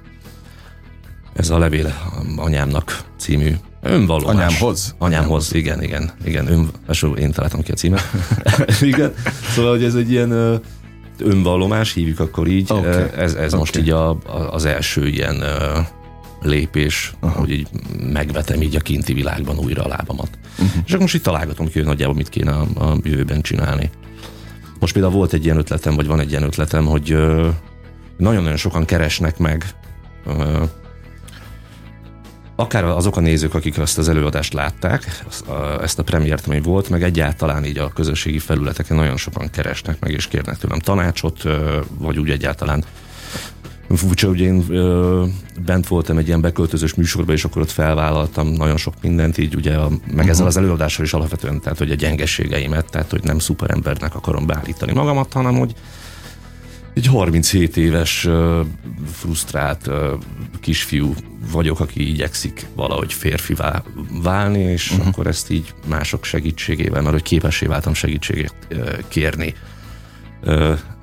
[1.33, 1.93] ez a levél
[2.35, 4.35] anyámnak című önvallomás.
[4.35, 4.95] Anyámhoz?
[4.97, 6.69] Anyámhoz, igen, igen, igen, ön,
[7.17, 8.11] én találtam ki a címet.
[8.81, 9.13] igen,
[9.55, 10.61] szóval, hogy ez egy ilyen
[11.19, 12.71] önvallomás, hívjuk akkor így.
[12.71, 13.03] Okay.
[13.15, 13.59] Ez, ez okay.
[13.59, 14.17] most így a, a,
[14.51, 15.43] az első ilyen
[16.41, 17.39] lépés, Aha.
[17.39, 17.67] hogy így
[18.11, 20.29] megvetem így a kinti világban újra a lábamat.
[20.51, 20.81] Uh-huh.
[20.85, 23.89] És akkor most itt találgatom ki, hogy nagyjából mit kéne a, a jövőben csinálni.
[24.79, 27.17] Most például volt egy ilyen ötletem, vagy van egy ilyen ötletem, hogy
[28.17, 29.65] nagyon-nagyon sokan keresnek meg
[32.55, 35.45] akár azok a nézők, akik ezt az előadást látták, azt
[35.81, 40.11] ezt a premiért, ami volt, meg egyáltalán így a közösségi felületeken nagyon sokan keresnek meg,
[40.11, 41.43] és kérnek tőlem tanácsot,
[41.97, 42.83] vagy úgy egyáltalán
[43.89, 45.25] Furcsa, hogy én ö,
[45.65, 49.75] bent voltam egy ilyen beköltözős műsorban, és akkor ott felvállaltam nagyon sok mindent, így ugye,
[49.75, 50.29] a, meg uh-huh.
[50.29, 54.93] ezzel az előadással is alapvetően, tehát hogy a gyengességeimet, tehát hogy nem szuperembernek akarom beállítani
[54.93, 55.73] magamat, hanem hogy
[56.93, 58.27] egy 37 éves
[59.11, 59.89] frusztrált
[60.59, 61.13] kisfiú
[61.51, 63.83] vagyok, aki igyekszik valahogy férfivá
[64.21, 65.07] válni, és uh-huh.
[65.07, 68.55] akkor ezt így mások segítségével, mert hogy képessé váltam segítséget
[69.07, 69.53] kérni,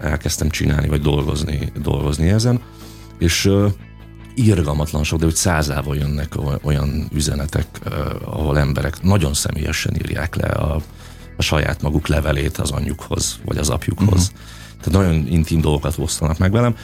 [0.01, 2.61] elkezdtem csinálni, vagy dolgozni, dolgozni ezen.
[3.19, 3.51] És
[4.35, 7.67] irgalmatlan sok, de hogy százával jönnek olyan üzenetek,
[8.25, 10.83] ahol emberek nagyon személyesen írják le a,
[11.37, 14.33] a saját maguk levelét az anyjukhoz, vagy az apjukhoz.
[14.33, 14.49] Uh-huh.
[14.83, 16.77] Tehát nagyon intim dolgokat osztanak meg velem.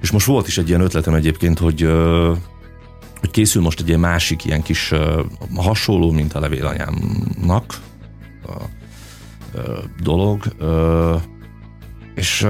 [0.00, 1.88] És most volt is egy ilyen ötletem egyébként, hogy
[3.22, 4.94] hogy készül most egy ilyen másik ilyen kis
[5.54, 7.80] hasonló, mint a levélanyámnak
[8.46, 8.64] a, a
[10.02, 10.42] dolog,
[12.14, 12.46] és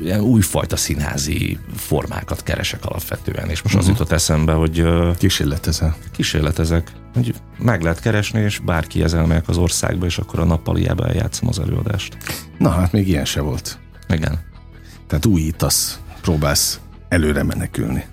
[0.00, 3.78] ilyen újfajta színházi formákat keresek alapvetően, és most uh-huh.
[3.78, 3.92] az mhm.
[3.92, 4.84] jutott eszembe, hogy...
[5.18, 5.96] Kísérletezel.
[6.12, 11.06] Kísérletezek, hogy meg lehet keresni, és bárki ezzel megyek az országba, és akkor a nappaliába
[11.06, 12.16] eljátszom az előadást.
[12.58, 13.78] Na, hát még ilyen se volt.
[14.14, 14.38] Igen.
[15.06, 18.04] Tehát újítasz, próbálsz előre menekülni.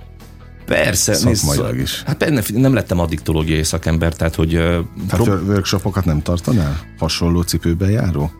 [0.65, 1.13] Persze.
[1.13, 2.03] Szakmailag is.
[2.03, 4.49] Hát benne, nem lettem addiktológiai szakember, tehát hogy...
[4.49, 6.79] Tehát prób- workshopokat nem tartanál?
[6.97, 8.31] Hasonló cipőben járó?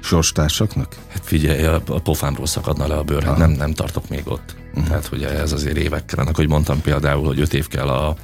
[0.00, 0.94] Sorstársaknak?
[1.08, 4.56] Hát figyelj, a, a pofámról szakadna le a bőr, hát nem, nem tartok még ott.
[4.68, 4.86] Uh-huh.
[4.86, 8.16] Tehát, hogy ez azért évek kellene, hogy mondtam például, hogy öt év kell a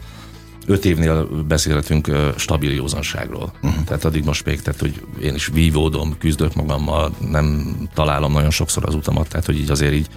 [0.66, 3.52] öt évnél beszélhetünk stabil józanságról.
[3.62, 3.84] Uh-huh.
[3.84, 8.84] Tehát addig most még, tehát, hogy én is vívódom, küzdök magammal, nem találom nagyon sokszor
[8.86, 10.08] az utamat, tehát hogy így azért így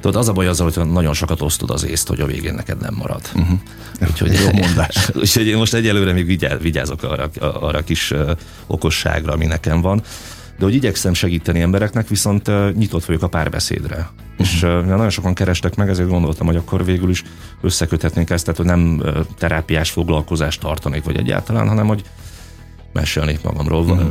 [0.00, 2.80] Tudod, az a baj azzal, hogy nagyon sokat osztod az észt, hogy a végén neked
[2.80, 3.20] nem marad.
[3.34, 3.58] Uh-huh.
[4.08, 5.08] Úgyhogy, Jó mondás.
[5.20, 8.14] úgyhogy én most egyelőre még vigyázok arra, arra kis
[8.66, 10.02] okosságra, ami nekem van
[10.60, 13.96] de hogy igyekszem segíteni embereknek, viszont nyitott vagyok a párbeszédre.
[13.96, 14.10] Uh-huh.
[14.36, 17.24] És uh, nagyon sokan kerestek meg, ezért gondoltam, hogy akkor végül is
[17.60, 19.02] összeköthetnénk ezt, tehát hogy nem
[19.38, 22.02] terápiás foglalkozást tartanék, vagy egyáltalán, hanem hogy
[22.92, 23.84] mesélnék magamról.
[23.84, 24.10] Uh-huh.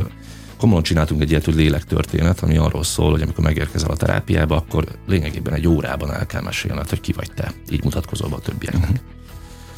[0.58, 4.84] Komolyan csináltunk egy ilyet, hogy lélektörténet, ami arról szól, hogy amikor megérkezel a terápiába, akkor
[5.06, 7.52] lényegében egy órában el kell mesélned, hogy ki vagy te.
[7.70, 8.90] Így mutatkozol be a többieknek.
[8.90, 8.98] Uh-huh.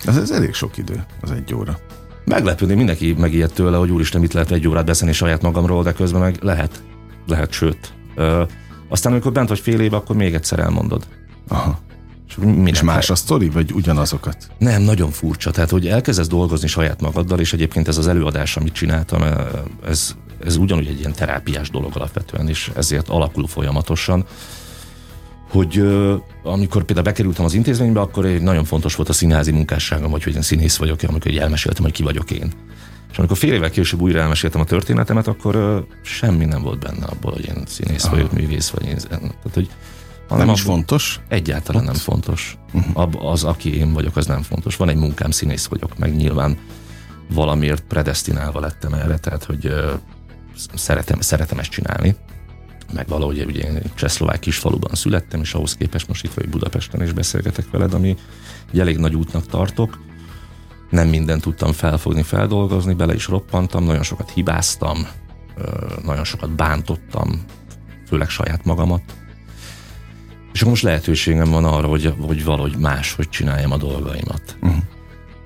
[0.05, 1.79] Ez, ez elég sok idő, az egy óra.
[2.25, 6.21] Meglepődni, mindenki megijedt tőle, hogy úristen, mit lehet egy órát beszélni saját magamról, de közben
[6.21, 6.83] meg lehet.
[7.27, 7.93] Lehet, sőt.
[8.15, 8.43] Ö,
[8.89, 11.07] aztán, amikor bent vagy fél év, akkor még egyszer elmondod.
[11.49, 11.79] Aha.
[12.29, 14.37] És, és más a sztori, vagy ugyanazokat?
[14.59, 15.51] Nem, nagyon furcsa.
[15.51, 19.23] Tehát, hogy elkezdesz dolgozni saját magaddal, és egyébként ez az előadás, amit csináltam,
[19.87, 24.25] ez, ez ugyanúgy egy ilyen terápiás dolog alapvetően, és ezért alakul folyamatosan
[25.53, 25.83] hogy
[26.43, 30.35] amikor például bekerültem az intézménybe, akkor egy nagyon fontos volt a színházi munkásságom, hogy, hogy
[30.35, 32.53] én színész vagyok, amikor elmeséltem, hogy ki vagyok én.
[33.11, 37.05] És amikor fél évvel később újra elmeséltem a történetemet, akkor uh, semmi nem volt benne
[37.05, 38.15] abból, hogy én színész Aha.
[38.15, 38.97] vagyok, művész vagy én.
[38.97, 39.71] Tehát, hogy
[40.29, 41.21] hanem nem is fontos?
[41.29, 41.88] Egyáltalán Ott?
[41.88, 42.59] nem fontos.
[42.73, 43.31] Uh-huh.
[43.31, 44.77] Az, aki én vagyok, az nem fontos.
[44.77, 46.59] Van egy munkám, színész vagyok, meg nyilván
[47.35, 49.93] valamiért predestinálva lettem erre, tehát hogy uh,
[50.75, 52.17] szeretem, szeretem ezt csinálni
[52.93, 57.13] meg valahogy ugye én csehszlovák kisfaluban születtem, és ahhoz képest most itt vagy Budapesten, és
[57.13, 58.17] beszélgetek veled, ami
[58.73, 60.01] egy elég nagy útnak tartok.
[60.91, 65.07] Nem mindent tudtam felfogni, feldolgozni, bele is roppantam, nagyon sokat hibáztam,
[66.05, 67.45] nagyon sokat bántottam,
[68.07, 69.03] főleg saját magamat.
[70.53, 74.57] És akkor most lehetőségem van arra, hogy, hogy valahogy máshogy csináljam a dolgaimat.
[74.61, 74.83] Uh-huh.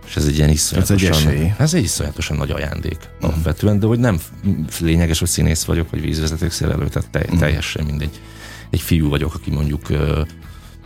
[0.07, 3.31] És ez egy ilyen iszonyatosan, ez egy, ez egy iszonyatosan nagy ajándék uh-huh.
[3.31, 4.21] alapvetően, de hogy nem
[4.81, 7.38] lényeges, hogy színész vagyok, vagy vízvezeték szerelő, tehát te, uh-huh.
[7.38, 8.21] teljesen mindegy.
[8.71, 9.87] Egy fiú vagyok, aki mondjuk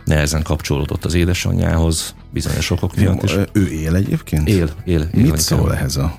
[0.05, 3.23] nehezen kapcsolódott az édesanyjához, bizonyos okok miatt.
[3.23, 4.47] És ő él egyébként?
[4.47, 5.09] Él, él.
[5.13, 6.15] él Mit szól ehhez a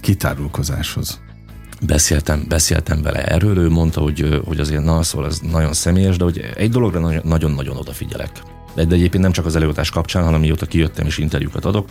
[0.00, 1.20] kitárulkozáshoz?
[1.80, 6.24] Beszéltem, beszéltem vele erről, ő mondta, hogy, hogy azért na, szóval ez nagyon személyes, de
[6.24, 8.30] hogy egy dologra nagyon-nagyon odafigyelek
[8.74, 11.88] de egyébként nem csak az előadás kapcsán, hanem mióta kijöttem és interjúkat adok,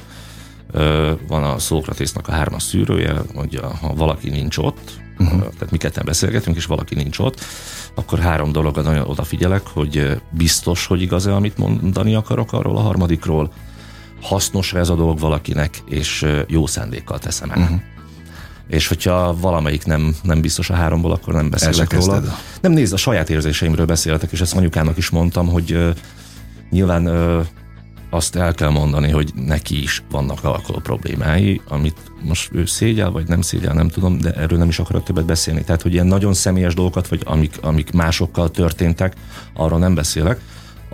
[1.28, 5.40] van a Szókratésznak a hármas szűrője, hogy ha valaki nincs ott, uh-huh.
[5.40, 7.42] tehát mi ketten beszélgetünk, és valaki nincs ott,
[7.96, 13.52] akkor három dologra nagyon odafigyelek, hogy biztos, hogy igaz-e, amit mondani akarok arról a harmadikról,
[14.22, 17.62] hasznos ez a dolog valakinek, és jó szándékkal teszem el.
[17.62, 17.80] Uh-huh.
[18.68, 22.22] És hogyha valamelyik nem, nem biztos a háromból, akkor nem beszélek róla.
[22.62, 25.94] Nem nézd, a saját érzéseimről beszéltek, és ezt anyukának is mondtam, hogy
[26.72, 27.42] Nyilván ö,
[28.10, 33.28] azt el kell mondani, hogy neki is vannak alkohol problémái, amit most ő szégyel, vagy
[33.28, 35.64] nem szégyel, nem tudom, de erről nem is akarok többet beszélni.
[35.64, 39.16] Tehát, hogy ilyen nagyon személyes dolgokat, vagy amik, amik másokkal történtek,
[39.54, 40.42] arról nem beszélek,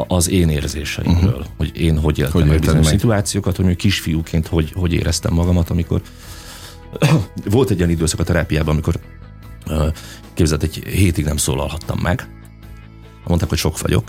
[0.07, 1.45] az én érzéseimről, uh-huh.
[1.57, 2.93] hogy én hogy éltem hogy meg bizonyos meg?
[2.93, 6.01] szituációkat, hogy kisfiúként hogy, hogy éreztem magamat, amikor
[7.45, 8.99] volt egy ilyen időszak a terápiában, amikor
[10.33, 12.29] képzelt, egy hétig nem szólalhattam meg.
[13.25, 14.07] Mondták, hogy sok vagyok,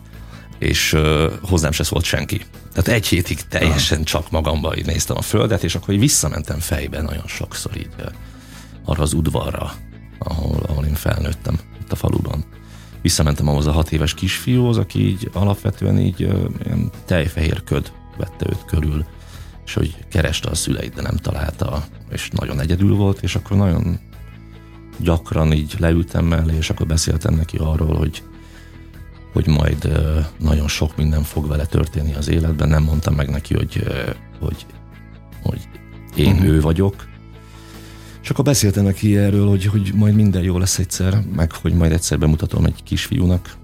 [0.59, 2.41] és uh, hozzám se szólt senki.
[2.73, 4.07] Tehát egy hétig teljesen Aha.
[4.07, 8.07] csak magamba így néztem a földet, és akkor így visszamentem fejbe nagyon sokszor így uh,
[8.85, 9.73] arra az udvarra,
[10.19, 12.45] ahol, ahol én felnőttem, itt a faluban.
[13.03, 18.47] Visszamentem ahhoz a hat éves kisfiúhoz, aki így alapvetően így uh, ilyen tejfehér köd vette
[18.49, 19.05] őt körül,
[19.65, 24.01] és hogy kereste a szüleit, de nem találta, és nagyon egyedül volt, és akkor nagyon
[24.99, 28.23] gyakran így leültem mellé, és akkor beszéltem neki arról, hogy
[29.39, 29.89] hogy majd
[30.39, 32.69] nagyon sok minden fog vele történni az életben.
[32.69, 33.85] Nem mondtam meg neki, hogy,
[34.41, 34.67] hogy,
[35.43, 35.69] hogy
[36.17, 36.49] én uh-huh.
[36.49, 37.07] ő vagyok.
[38.23, 41.93] És akkor beszéltem neki erről, hogy, hogy majd minden jó lesz egyszer, meg hogy majd
[41.93, 43.57] egyszer bemutatom egy kisfiúnak.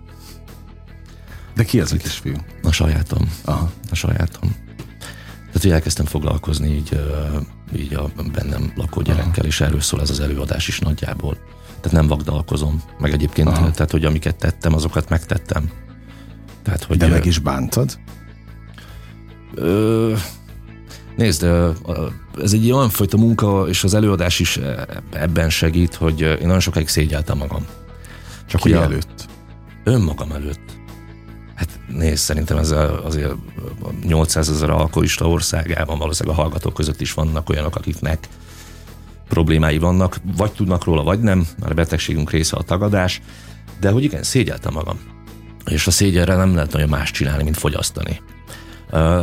[1.54, 2.34] De ki az a kisfiú?
[2.62, 3.32] A sajátom.
[3.44, 3.70] Aha.
[3.90, 4.56] A sajátom.
[5.46, 7.00] Tehát, hogy elkezdtem foglalkozni így,
[7.76, 9.46] így a bennem lakó gyerekkel, Aha.
[9.46, 11.38] és erről szól ez az előadás is nagyjából.
[11.84, 12.82] Tehát nem vagdalkozom.
[12.98, 13.70] Meg egyébként, Aha.
[13.70, 15.70] tehát, hogy amiket tettem, azokat megtettem.
[16.62, 17.98] Tehát, hogy, De meg is bántad?
[19.54, 20.12] Ö,
[21.16, 21.46] nézd,
[22.42, 24.60] ez egy olyan fajta munka, és az előadás is
[25.12, 27.66] ebben segít, hogy én nagyon sokáig szégyeltem magam.
[28.46, 29.28] Csak Ki előtt?
[29.84, 30.78] Önmagam előtt.
[31.54, 32.70] Hát nézd, szerintem ez
[33.04, 33.34] azért
[34.06, 38.28] 800 ezer alkoholista országában valószínűleg a hallgatók között is vannak olyanok, akiknek
[39.34, 43.20] problémái vannak, vagy tudnak róla, vagy nem, mert a betegségünk része a tagadás,
[43.80, 44.98] de hogy igen, szégyeltem magam.
[45.70, 48.20] És a szégyenre nem lehet nagyon más csinálni, mint fogyasztani.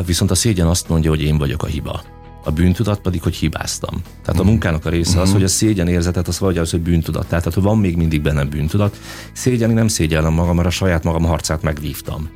[0.06, 2.02] Viszont a szégyen azt mondja, hogy én vagyok a hiba.
[2.44, 4.02] A bűntudat pedig, hogy hibáztam.
[4.22, 4.52] Tehát a mhm.
[4.52, 5.38] munkának a része az, mhm.
[5.38, 7.28] hogy a szégyen érzetet az vagy az, hogy bűntudat.
[7.28, 8.98] Tehát, hogy van még mindig bennem bűntudat.
[9.34, 12.30] Szégyeni nem szégyellem magam, mert a saját magam harcát megvívtam.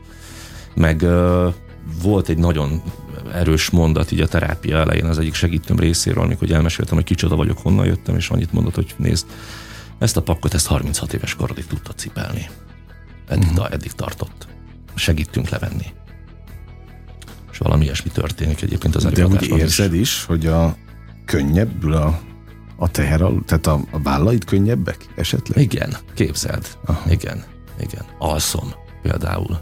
[0.75, 1.05] Meg
[2.01, 2.81] volt egy nagyon
[3.33, 7.57] erős mondat így a terápia elején az egyik segítőm részéről, amikor elmeséltem, hogy kicsoda vagyok,
[7.57, 9.25] honnan jöttem, és annyit mondott, hogy nézd,
[9.97, 12.49] ezt a pakkot, ezt 36 éves korodig tudta cipelni.
[13.27, 13.67] Eddig, uh-huh.
[13.71, 14.47] eddig tartott.
[14.95, 15.85] Segítünk levenni.
[17.51, 19.99] És valami ilyesmi történik egyébként az De úgy érzed is.
[19.99, 20.75] is, hogy a
[21.25, 22.19] könnyebbül a,
[22.75, 25.63] a teher, tehát a, a vállaid könnyebbek esetleg?
[25.63, 26.67] Igen, képzeld.
[26.85, 27.11] Aha.
[27.11, 27.43] Igen,
[27.79, 28.05] igen.
[28.17, 29.59] Alszom például.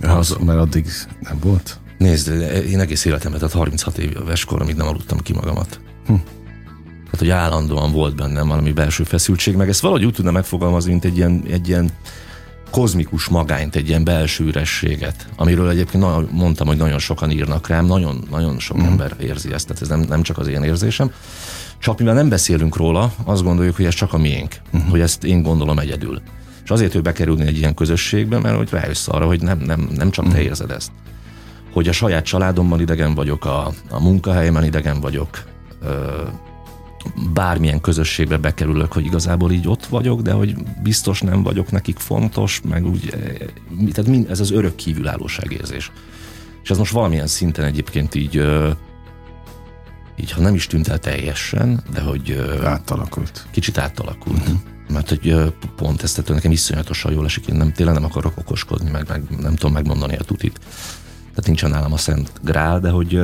[0.00, 0.86] Ja, az, mert addig
[1.20, 1.80] nem volt?
[2.04, 2.28] Nézd,
[2.68, 5.80] én egész életemben, tehát 36 éves korom, nem aludtam ki magamat.
[6.06, 6.14] Hm.
[7.04, 11.04] Tehát, hogy állandóan volt bennem valami belső feszültség, meg ezt valahogy úgy tudna megfogalmazni, mint
[11.04, 11.90] egy ilyen, egy ilyen
[12.70, 18.24] kozmikus magányt, egy ilyen belső ürességet, amiről egyébként mondtam, hogy nagyon sokan írnak rám, nagyon,
[18.30, 18.84] nagyon sok mm.
[18.84, 21.12] ember érzi ezt, tehát ez nem, nem csak az én érzésem.
[21.78, 24.80] Csak mivel nem beszélünk róla, azt gondoljuk, hogy ez csak a miénk, mm.
[24.80, 26.22] hogy ezt én gondolom egyedül.
[26.64, 30.10] És azért, hogy bekerülni egy ilyen közösségbe, mert hogy rájössz arra, hogy nem, nem, nem
[30.10, 30.30] csak mm.
[30.30, 30.90] te érzed ezt
[31.74, 35.42] hogy a saját családommal idegen vagyok, a, a munkahelyemen idegen vagyok,
[35.82, 36.22] ö,
[37.32, 42.60] bármilyen közösségbe bekerülök, hogy igazából így ott vagyok, de hogy biztos nem vagyok nekik fontos,
[42.68, 43.08] meg úgy,
[43.92, 45.92] tehát mind, ez az örök kívülállóság érzés.
[46.62, 48.46] És ez most valamilyen szinten egyébként így,
[50.16, 52.44] így ha nem is tűnt el teljesen, de hogy...
[52.64, 53.46] Átalakult.
[53.50, 54.38] Kicsit átalakult.
[54.38, 54.58] Uh-huh.
[54.88, 59.08] Mert hogy pont ezt nekem iszonyatosan jól esik, én nem, tényleg nem akarok okoskodni, meg,
[59.08, 60.60] meg nem tudom megmondani a tutit
[61.34, 63.20] tehát nincsen nálam a Szent Grál, de hogy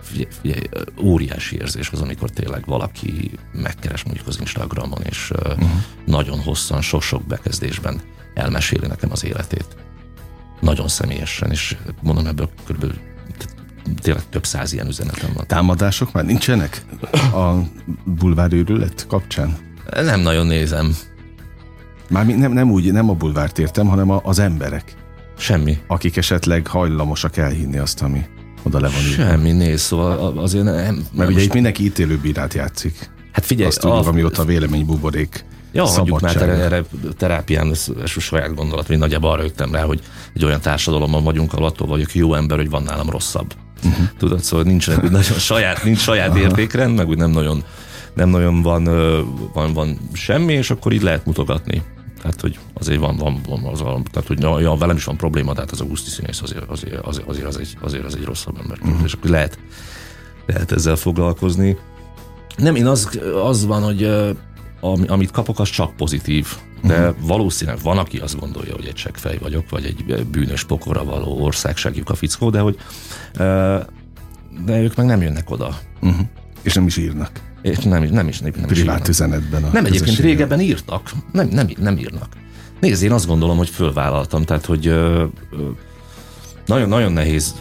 [0.00, 0.62] figyelj, figyelj,
[1.02, 5.68] óriási érzés az, amikor tényleg valaki megkeres mondjuk az Instagramon, és uh-huh.
[6.04, 8.00] nagyon hosszan, sok-sok bekezdésben
[8.34, 9.76] elmeséli nekem az életét.
[10.60, 12.84] Nagyon személyesen, és mondom ebből kb.
[14.00, 15.46] tényleg több száz ilyen üzenetem van.
[15.46, 16.84] Támadások már nincsenek
[17.32, 17.54] a
[18.04, 19.56] bulvárőrület kapcsán?
[19.90, 20.96] Nem nagyon nézem.
[22.08, 25.05] Már nem, nem úgy, nem a bulvárt értem, hanem a, az emberek.
[25.38, 25.78] Semmi.
[25.86, 28.24] Akik esetleg hajlamosak elhinni azt, ami
[28.62, 31.06] oda le van Semmi, néz, szóval azért nem...
[31.12, 33.10] Mert ugye itt mindenki ítélőbírát játszik.
[33.32, 34.08] Hát figyelj, azt tudjuk, a...
[34.08, 35.44] amióta a vélemény buborék
[35.76, 36.84] Ja, hagyjuk már erre, erre
[37.16, 40.00] terápián, ez saját gondolat, hogy nagyjából arra jöttem rá, hogy
[40.34, 43.54] egy olyan társadalomban vagyunk, ahol attól vagyok jó ember, hogy van nálam rosszabb.
[43.84, 44.06] Uh-huh.
[44.18, 47.64] Tudod, szóval úgy nagyon saját, nincs saját értékrend, meg úgy nem nagyon,
[48.14, 48.84] nem nagyon van,
[49.52, 51.82] van, van semmi, és akkor így lehet mutogatni.
[52.26, 53.78] Tehát, hogy azért van, van, van az,
[54.10, 57.28] tehát, hogy ja, velem is van probléma, de hát az Augusti színész azért, azért, azért,
[57.28, 58.78] azért, az, egy, azért az egy rosszabb ember.
[58.82, 59.04] Uh-huh.
[59.04, 59.58] És akkor lehet,
[60.46, 61.76] lehet ezzel foglalkozni.
[62.56, 64.04] Nem, én az, az van, hogy
[65.06, 66.46] amit kapok, az csak pozitív.
[66.82, 67.26] De uh-huh.
[67.26, 72.10] valószínűleg van, aki azt gondolja, hogy egy fej vagyok, vagy egy bűnös pokora való országságjuk
[72.10, 72.78] a fickó, de hogy
[74.64, 75.78] de ők meg nem jönnek oda.
[76.02, 76.26] Uh-huh.
[76.62, 77.30] És nem is írnak.
[77.70, 79.64] És nem, nem is, nem, nem Privát is üzenetben.
[79.64, 81.10] A nem, egyébként régebben írtak.
[81.32, 82.28] Nem, nem, nem írnak.
[82.80, 84.84] Nézd, én azt gondolom, hogy fölvállaltam, tehát, hogy
[86.66, 87.54] nagyon, nagyon nehéz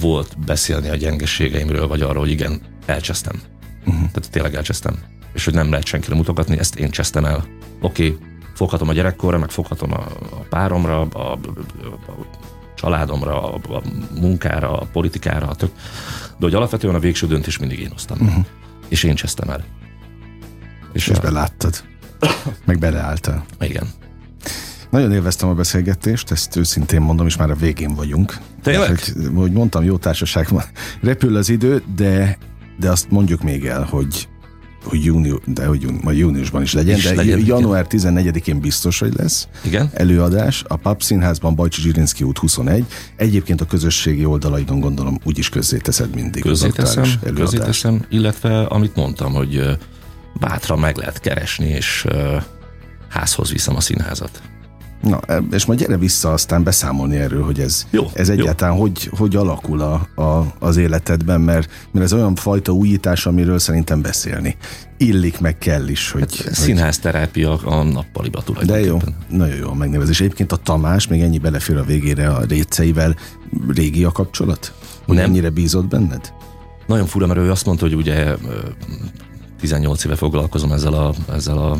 [0.00, 3.40] volt beszélni a gyengeségeimről, vagy arról, hogy igen, elcsesztem.
[3.80, 3.94] Uh-huh.
[3.94, 4.98] Tehát tényleg elcsesztem.
[5.32, 7.44] És hogy nem lehet senkire mutogatni, ezt én csesztem el.
[7.80, 8.18] Oké, okay,
[8.54, 11.38] foghatom a gyerekkorra, meg foghatom a, a páromra, a, a, a
[12.74, 13.82] családomra, a, a
[14.20, 15.70] munkára, a politikára, a tök.
[16.38, 18.18] De hogy alapvetően a végső döntés mindig én hoztam.
[18.20, 18.44] Uh-huh
[18.92, 19.64] és én csesztem el.
[20.92, 21.20] És, és a...
[21.20, 21.82] beláttad.
[22.64, 23.44] Meg beleálltál.
[23.60, 23.88] Igen.
[24.90, 28.38] Nagyon élveztem a beszélgetést, ezt őszintén mondom, és már a végén vagyunk.
[28.62, 28.88] Tényleg?
[28.88, 30.64] Hogy, hogy mondtam, jó társaság van.
[31.00, 32.38] Repül az idő, de,
[32.78, 34.28] de azt mondjuk még el, hogy
[34.84, 38.98] hogy, június, de hogy júni, majd júniusban is legyen, Is de legyen, január 14-én biztos,
[38.98, 39.90] hogy lesz Igen?
[39.92, 40.64] előadás.
[40.66, 42.84] A Pap Színházban Bajcsi Zsirinszki út 21.
[43.16, 49.78] Egyébként a közösségi oldalaidon gondolom úgyis közzéteszed mindig Közzéteszem, az közzéteszem, illetve amit mondtam, hogy
[50.40, 52.06] bátran meg lehet keresni, és
[53.08, 54.42] házhoz viszem a színházat.
[55.02, 58.34] Na, e- és majd gyere vissza aztán beszámolni erről, hogy ez, Jó, ez jó.
[58.34, 63.58] egyáltalán hogy, hogy alakul a, a, az életedben, mert, mert ez olyan fajta újítás, amiről
[63.58, 64.56] szerintem beszélni.
[64.96, 66.20] Illik, meg kell is, hogy...
[66.36, 68.86] Hát, hogy Színházterápia a nappaliba de tulajdonképpen.
[69.28, 70.20] jó, nagyon jó a megnevezés.
[70.20, 73.16] Egyébként a Tamás, még ennyi belefér a végére a réceivel,
[73.68, 74.72] régi a kapcsolat?
[75.06, 75.24] Hogy Nem.
[75.24, 76.32] ennyire bízott benned?
[76.86, 78.36] Nagyon fura, mert ő azt mondta, hogy ugye ö,
[79.60, 81.76] 18 éve foglalkozom ezzel a, ezzel a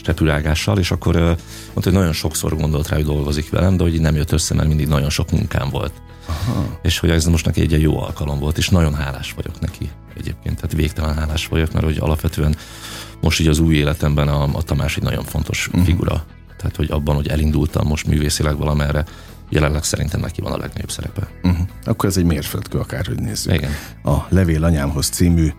[0.00, 4.16] tetürágással, és akkor mondta, hogy nagyon sokszor gondolt rá, hogy dolgozik velem, de hogy nem
[4.16, 5.92] jött össze, mert mindig nagyon sok munkám volt.
[6.26, 6.78] Aha.
[6.82, 9.90] És hogy ez most neki egy ilyen jó alkalom volt, és nagyon hálás vagyok neki
[10.16, 12.56] egyébként, tehát végtelen hálás vagyok, mert hogy alapvetően
[13.20, 15.84] most így az új életemben a, a Tamás egy nagyon fontos uh-huh.
[15.84, 16.24] figura.
[16.56, 19.04] Tehát, hogy abban, hogy elindultam most művészileg valamerre,
[19.48, 21.28] jelenleg szerintem neki van a legnagyobb szerepe.
[21.42, 21.66] Uh-huh.
[21.84, 23.54] Akkor ez egy mérföldkő, akárhogy nézzük.
[23.54, 23.70] Igen.
[24.04, 25.52] A Levél anyámhoz című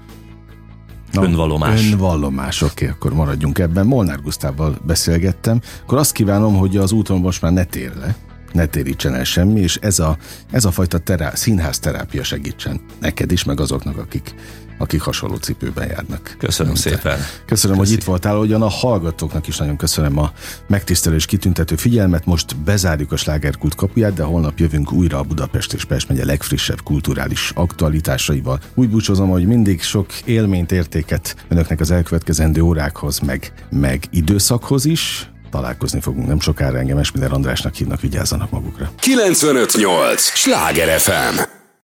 [1.19, 1.91] Önvallomás.
[1.91, 3.85] Önvallomás, oké, akkor maradjunk ebben.
[3.85, 8.15] Molnár Gusztával beszélgettem, akkor azt kívánom, hogy az úton most már ne tér le,
[8.51, 10.17] ne térítsen el semmi, és ez a,
[10.51, 14.35] ez a fajta terá, színház terápia segítsen neked is, meg azoknak, akik,
[14.81, 16.35] akik hasonló cipőben járnak.
[16.37, 16.89] Köszönöm Mint te.
[16.89, 17.19] szépen.
[17.45, 17.89] Köszönöm, Köszi.
[17.91, 20.31] hogy itt voltál, ugyan a hallgatóknak is nagyon köszönöm a
[20.67, 22.25] megtisztelő és kitüntető figyelmet.
[22.25, 26.83] Most bezárjuk a slágerkult kapuját, de holnap jövünk újra a Budapest és Pest megye legfrissebb
[26.83, 28.59] kulturális aktualitásaival.
[28.73, 35.29] Úgy búcsúzom, hogy mindig sok élményt, értéket önöknek az elkövetkezendő órákhoz, meg, meg időszakhoz is.
[35.51, 38.91] Találkozni fogunk nem sokára, engem Esmiller Andrásnak hívnak, vigyázzanak magukra.
[38.99, 40.21] 958!
[40.21, 41.60] Sláger FM!